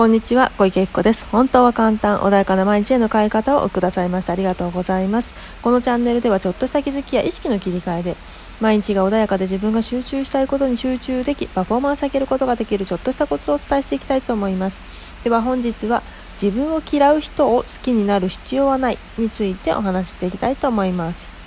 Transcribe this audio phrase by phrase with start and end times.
[0.00, 1.26] こんにちは小池子です。
[1.26, 4.32] 本当は簡単穏やかな毎日への変え方をくださいました。
[4.32, 5.34] ありがとうございます。
[5.60, 8.16] このチャンネルではちょっとした気づきや意識の切り替えで
[8.62, 14.80] 毎日が穏やかで自分が集中したいことに集中できパフォーマンスを上げることができるちょっとしたコツをお伝えしていきたいと思います。
[15.22, 16.02] では本日は
[16.42, 21.39] 自分を嫌う人を好きになる必要はないについてお話ししていきたいと思います。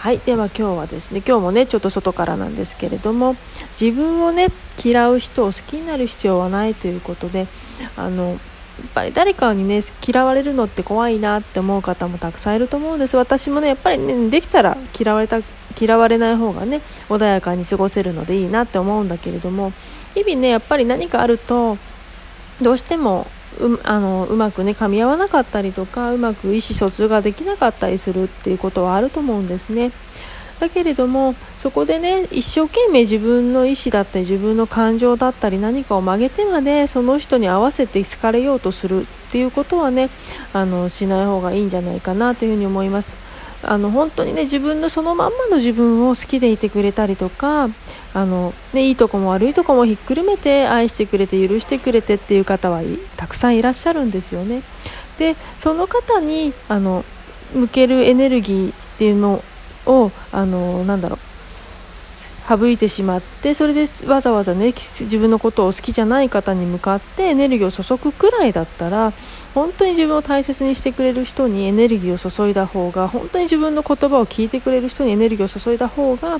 [0.00, 3.36] はいでは今日はですね今日もねちょっと外からなんですけれども
[3.78, 4.46] 自分をね
[4.82, 7.46] 嫌う人を好きになる必要はないということで
[7.98, 8.38] あのやっ
[8.94, 13.16] ぱり誰かにね嫌われるのって怖いなって思う方もたくさんいると思うんです。
[13.18, 15.40] 私もねやっぱりねできたら嫌われた
[15.78, 16.80] 嫌われない方がね
[17.10, 19.70] 穏やかに過ごせるのでいいなって思うんだけれども
[20.14, 21.76] 日々ねやっぱり何かあると
[22.62, 23.26] どうしても
[23.58, 29.90] うあのうまくね噛み合わなかったりとかうまく意思疎通ができなかったりするっていうことはあると思うんですね。
[30.60, 40.10] だけれどもそこでね一生懸命自分の意思だったり自分の感情だったり何かを曲げてまでその人に合わせて好かれようとするっていうことはね
[40.52, 43.14] あのしない方がいいんじゃないかなというふうに思います。
[43.62, 47.68] あの本当にね自分のそのまんまの自分を好きでいてくれたりとか
[48.14, 52.82] あの、ね、いいとこも悪いとこもひっくるめて愛してくれて許してくれてっていう方は
[53.16, 54.62] たくさんいらっしゃるんですよね。
[55.18, 57.04] でその方にあの
[57.54, 59.42] 向けるエネルギーっていうの
[59.86, 61.18] をあのなんだろう
[62.58, 69.12] 省いてしまってそれでわざわざね自分のことを好きじゃない方に向かってエネルギーを注ぐくらいだったら
[69.54, 76.38] 本当に自分を大切にしてくれる人にエネルギーを注いだ方が本当に自分の言葉を聞いてくれる人にエネルギーを注いだ方が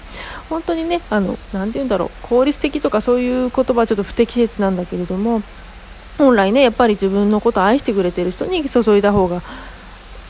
[0.49, 5.43] 本当にねあのなて言うんだろう効率的とかそういう言葉はちょっと不適切なんだけれども
[6.19, 9.43] 本来ねやっぱり自分のことを愛してくれてる人に注いだ方が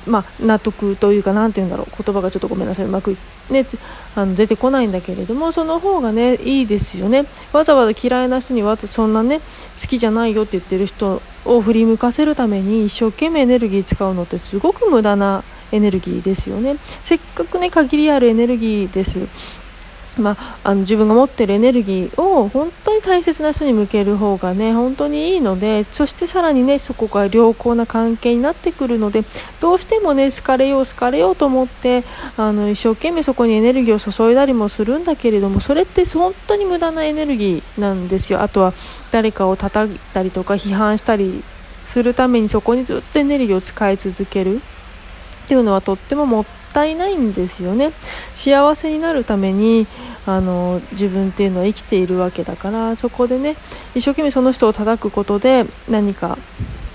[0.06, 3.16] まあ、納得というか何て言うんだろう言葉がちょっとごめんなさいうまく、
[3.50, 3.66] ね、
[4.16, 7.24] あの出てこないんだけれどもその方がねいいですよね。
[7.52, 9.40] わざわざ嫌いな人にわざそんなね
[9.80, 16.76] 好きじゃないよって言ってる人を振り向かせるために一生懸命エネルギー使うのってすごく無駄なエネルギーですよね。
[17.02, 19.59] せっかくね限りあるエネルギーです。
[20.20, 29.22] まあ、あの自分が持ってるエネルギーを本当に大切な人に向ける方がね本当にいいのでそしてさらにねそこが良好な関係になってくるので
[29.60, 32.04] どうしてもね好かれよう好かれようと思って
[32.36, 38.42] あの一生懸命そこにエネルギーを注いだりもするんだけれどもそれって本当に無駄なエネルギーなんですよ。
[38.42, 38.72] あとは
[39.12, 41.42] 誰かを叩いたりとか批判したり
[41.84, 44.60] するためにそこにずっとエネルギーを使い続ける。
[45.50, 47.90] っていうのはとってももったいないんですよね。
[48.36, 49.88] 幸せになるために
[50.26, 53.56] あの自分っていうのは生きているわけだからそこでね
[53.94, 56.36] 一生懸命その人を叩くことで何か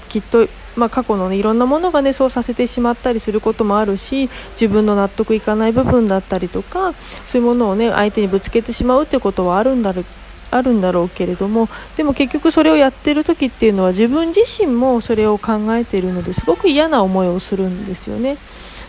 [0.10, 0.48] きっと、
[0.78, 10.06] まあ、過去の、ね、いろんなものがねそうさせてしまったりすることもあるし自分の納得いかない部分だったりとかそういうものをね相手にぶつけてしまうってことはあるんだろう
[10.52, 18.38] あるんだろうけれどもでも結局それをやってる時っていうのは自分自身もそれを考えているのですごく嫌な思いをするんですよね。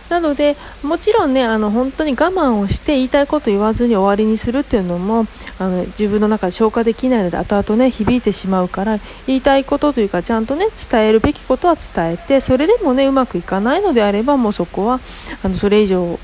[0.09, 5.25] なのでもちろんねあの本当に我慢をして言いたいこと言わずに終わりにするっていうのも
[5.59, 14.99] あの自分の中で消化できないので後々ね響いてしまうから言いたいことというかちゃんとね伝えるべきことは伝えてそれでもねうまくいかないのであればもうそこは
[15.43, 16.19] あのそれ以上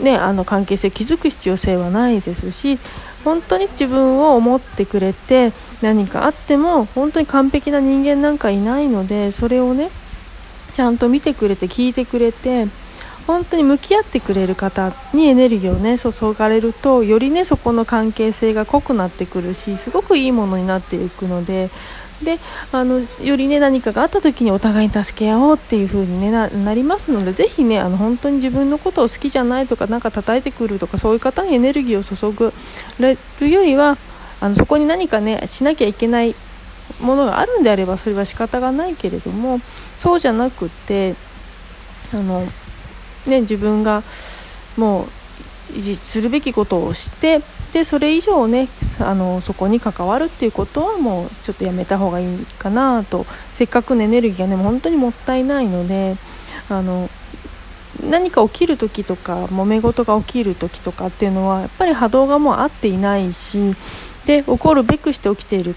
[0.00, 2.78] ね、あの関係性築く必要性はないですし
[3.24, 9.90] 本当に自分を思ってくれて何かあっても本当に完璧な人間なんかいないのでそれをね
[10.74, 12.66] ちゃんと見てくれて聞いてくれて
[13.28, 21.68] 本当に向き合ってくれる方にエネルギーをね注がれるとよりねそこの関係性が濃くなってくるしすごくいいものになっていくので
[22.24, 22.38] で
[22.72, 32.54] あのよりね何かがあった時にお互いに助け合おうっていう風に、ね、なりますのでぜひねあの本当に自分のことを好きじゃないとか何か叩いてくるとかそういう方にエネルギーを注ぐ
[33.40, 33.98] るよりは
[34.40, 36.34] あのそこに何かねしなきゃいけない
[36.98, 39.58] ものがあるんであればそれは仕方がないけれども
[39.98, 41.14] そうじゃなくって
[42.14, 42.42] あの
[43.28, 44.02] ね、自分が
[44.76, 45.08] もう
[45.74, 47.40] 維持するべきことをして
[47.72, 48.68] でそれ以上ね
[49.00, 53.26] あのそこに関わるっていうことはもうちょっとやめた方がいいかなと。
[53.52, 56.16] せっかくのエネルギーがね本当にもったいないので
[56.70, 57.10] あの
[58.08, 63.74] 何か起きる時とか揉め事が起きる時とかっていうのはやっぱり波動がもう合っていないし
[64.26, 65.74] で起こるべくして起きている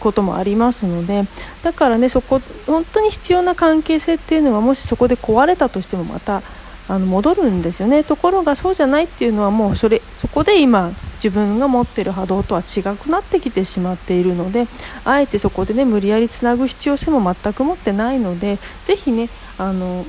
[0.00, 1.24] こともありますので
[1.62, 6.42] だからねそこ本当に必要な関係性っていうのはもしそこで壊れたとしてもまた
[6.88, 8.02] あの戻るんですよね。
[8.02, 14.66] ところがそうじゃないっていうのはもうそれそこで今自分が持ってる波動とは違くなってきてしまっているので
[15.04, 19.28] あえてそこでね無理やりつなぐ必要性も全く持ってないので是非ね
[19.58, 20.04] あの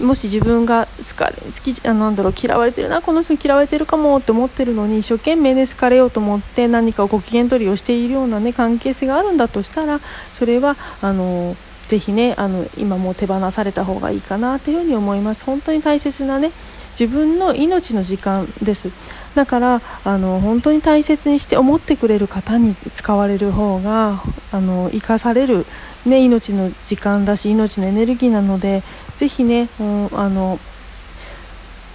[0.00, 10.00] もし自分が好かれ好きあなんだろう嫌われてるなこの人嫌われてるかもって思ってるのに一生懸命ね好かれようと思って何かご機嫌取りをしているようなね関係性があるんだとしたら
[10.32, 11.56] それはあの
[11.88, 15.44] ぜひねあの今も手放された方がいいかなというふうに思います。
[15.44, 16.50] 本当に大切なね
[16.98, 18.90] 自分の命の時間です。
[19.34, 24.22] だからあの本当に大切にして思ってくれる方に使われる方が
[24.52, 25.64] あの生かされる、
[26.04, 28.82] ね、命の時間だし命のエネルギーなので
[29.16, 30.58] ぜひね、うん、あの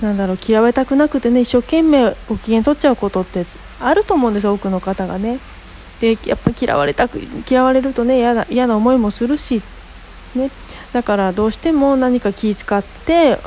[0.02, 3.46] なんだろう嫌われたくなくてね一生懸命ご機嫌取っちゃうことって
[3.80, 5.40] あると思うんです多くの方がね。
[6.00, 7.20] でやっぱ嫌われたく
[7.50, 9.64] 嫌われるとね嫌な嫌な思いもするし、
[10.36, 10.52] ね、
[10.94, 13.40] だからどうしても何か気遣って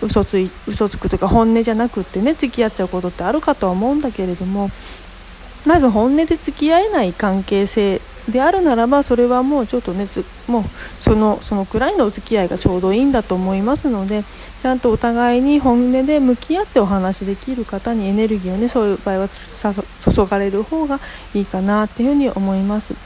[0.00, 4.70] 嘘つい嘘つくというか本音じゃなくってね付き合っちゃうことってあるかとは思うんだけれども
[5.66, 10.06] まず本音で付き合えない関係性であるならばそれはもうちょっとね
[10.46, 10.64] もう
[11.00, 14.24] そのそのくらいのお付き合いがちょうどいいんだと思いますので
[14.62, 21.00] ちゃんとお互いに本音で向き合ってお話しできる方にエネルギーをねそういう場合は注がれる方が
[21.34, 22.94] いいかなっていうふうに思います。
[22.94, 22.96] っ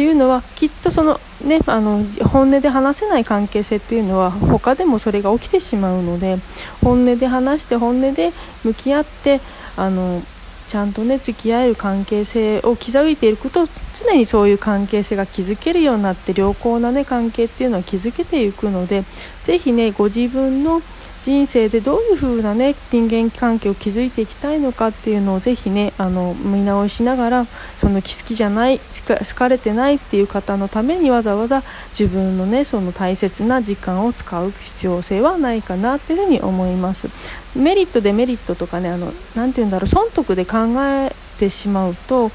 [0.00, 6.38] ていうのはきっとその、ね、あの本音で話せない関係性っていうのは他でもそれが起きてしまうので
[6.84, 8.30] 本音で話して本音で
[8.62, 9.40] 向き合って
[9.76, 10.22] あの
[10.68, 19.02] ちゃんとね付き合える関係性を築いていくと常にそういう関係性が築けるようになって良好なね関係っていうのは築けていくので
[19.44, 20.82] 是非ねご自分の
[21.22, 27.44] 人生でどういう風なね人間関係を築いていきたいのかっていうのをぜひねあの見直しながら
[27.76, 31.62] その好きじゃない好かれてないっていう方のためにわざわざ
[31.98, 37.08] 自分のねその大切な時間を使う必要性はないかなっていうふうに思います。
[37.56, 42.30] メリットデメリットとかねあのなて言うんだろう損得で考えてしまうと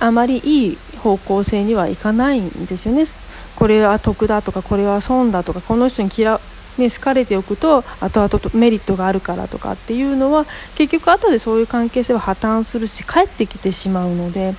[0.00, 3.04] あまりいい方向性にはいかないんですよね。
[3.56, 6.40] これは得だとかこれは損だとかこの人に嫌
[6.82, 10.46] ね、好かれておくと後々とメリットがあるからとかっていうのは
[10.76, 14.54] 結局後でそういう関係性は破綻するし帰ってきてしまうので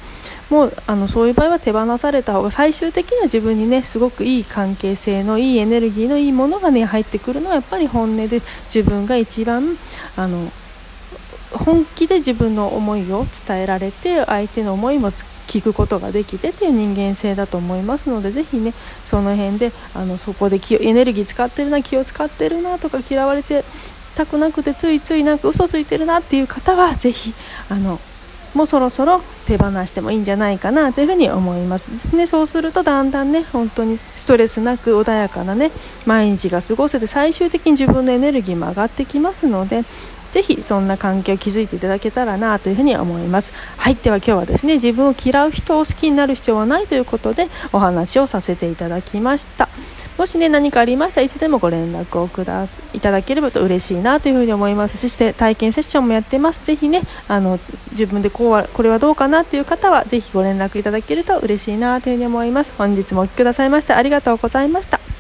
[0.50, 9.78] もうあのそういう場合は手放された方が最終的には自分にねすごくいい関係性のいいエネルギーのいいものがね入ってくるのはやっぱり本音で自分が一番
[10.16, 10.52] あの
[11.52, 15.12] 本気で自分の思いを伝えられて相手の思いも
[15.48, 18.74] 聞くことができてという人間性だと思いますのでぜひね
[19.04, 23.64] その辺であのそこでエネルギー使ってるな気を使ってるなとか嫌われて
[24.16, 27.34] たくなくてついついなんか嘘ついてるなっていう方はぜひ
[27.70, 28.00] あの
[28.54, 32.16] もうそろそろ手放してもいいんじゃないかなというふに思います。
[32.16, 35.72] ねそうするとだんだんね本当にストレスなく穏やかなね
[36.06, 39.84] 毎日が過ごせて最終的に自分のエネルギーも上がってきますので
[40.34, 43.54] ぜひそんな関係を築いていただけたらなというふうに思います。
[43.78, 49.70] はいでは今日はですね自分を嫌う人を好きになる必要はないということでお話をさせていただきました。
[50.18, 53.00] もしね何かありましたらいつでもご連絡をくだい。
[53.00, 54.98] ただければと嬉しいなというふうに思います。
[54.98, 56.66] そして体験セッションもやってます。
[56.66, 57.60] ぜひねあの
[57.92, 62.74] 自分でこうはこれはどうかなっていう方はぜひご連絡いただけると嬉しいなというふうに思います。
[62.78, 65.13] 本日もお聴きくださいましてありがとうございました。